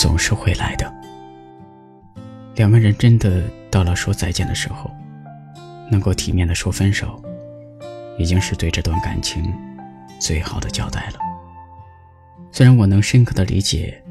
[0.00, 0.90] 总是会来的。
[2.54, 4.90] 两个人真的到了说再见的时候，
[5.92, 7.22] 能够体面的说分手，
[8.16, 9.52] 已经是对这段感情
[10.18, 11.18] 最好的交代了。
[12.50, 14.02] 虽然我能深刻的理解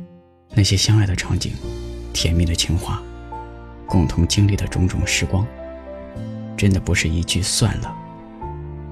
[0.54, 1.54] 那些相爱的场景、
[2.14, 3.02] 甜蜜的情话、
[3.88, 5.44] 共同经历的种种时光，
[6.56, 7.92] 真的不是一句算了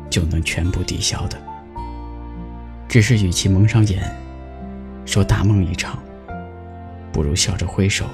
[0.10, 1.38] 就能全部抵消的。
[2.90, 4.04] 只是与其蒙上眼，
[5.06, 6.00] 说大梦一场，
[7.18, 8.06] 不如笑着挥手。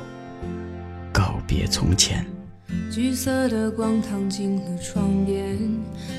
[1.12, 2.26] 告别从前，
[2.90, 5.60] 橘色的光躺进了窗边，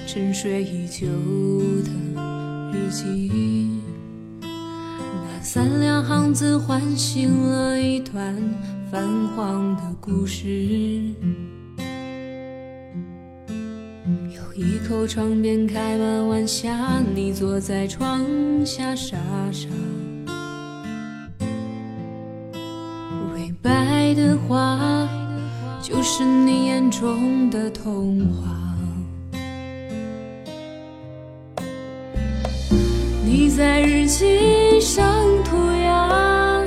[0.06, 1.06] 沉睡已久
[1.82, 1.90] 的
[2.74, 3.80] 日记。
[4.42, 8.36] 那三两行字唤醒了一段
[8.92, 10.46] 泛黄的故事。
[14.28, 18.26] 有一口窗边开满晚霞，你坐在窗
[18.62, 19.16] 下傻
[19.50, 19.68] 傻。
[24.48, 25.08] 话，
[25.82, 28.52] 就是你眼中的童话。
[33.24, 35.04] 你在日记上
[35.44, 36.62] 涂鸦，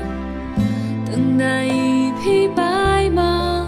[1.05, 3.67] 等待一匹白马，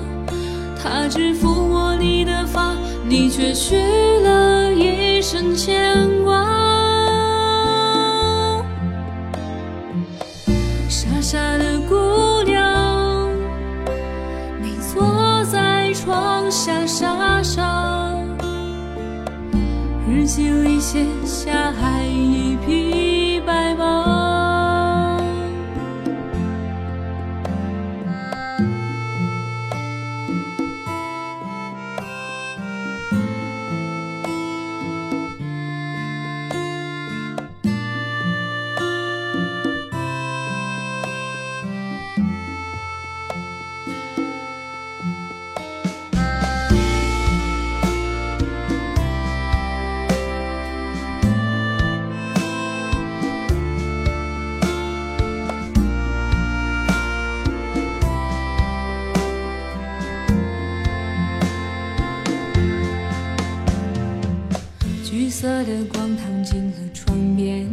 [0.82, 2.76] 它只抚摸你的发，
[3.08, 6.49] 你却许了一生牵挂。
[20.30, 23.09] 心里写下爱一笔
[65.10, 67.68] 橘色的光躺进了窗边，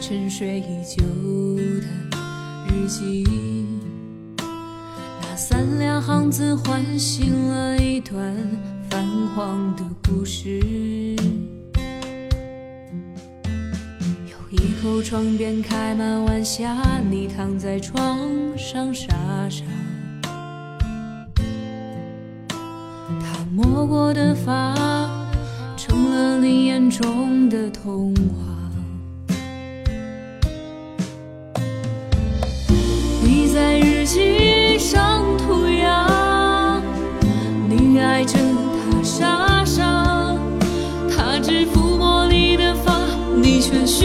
[0.00, 1.04] 沉睡已久
[1.80, 1.86] 的
[2.66, 3.24] 日记。
[4.36, 8.36] 那三两行字唤醒了一段
[8.90, 10.58] 泛黄的故事。
[14.26, 16.76] 有一口窗边开满晚霞，
[17.08, 18.18] 你躺在床
[18.58, 19.14] 上傻
[19.48, 19.62] 傻。
[23.06, 24.93] 他摸过的发。
[26.44, 28.44] 你眼中的童话。
[33.22, 36.82] 你在日记上涂鸦，
[37.66, 40.36] 你爱着他傻傻，
[41.08, 42.92] 他只抚摸你的发，
[43.42, 44.04] 你却需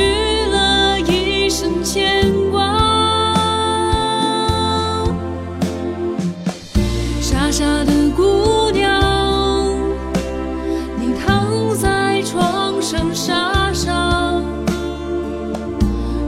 [12.89, 14.41] 声沙沙，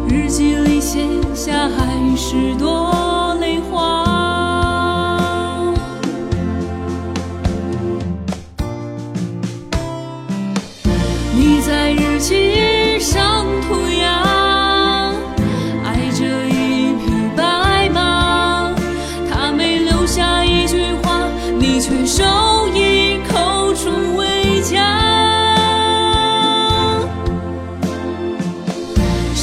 [0.08, 1.00] 日记里写
[1.34, 2.91] 下还是多。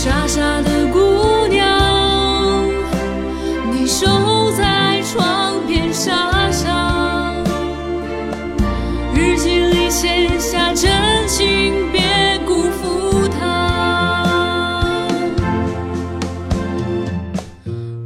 [0.09, 2.67] 傻傻的姑娘，
[3.71, 4.07] 你守
[4.53, 7.35] 在窗边傻傻。
[9.15, 10.91] 日记里写下真
[11.29, 15.07] 情，别辜负他。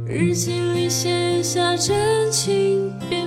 [0.05, 3.22] 日记里写下真情，别。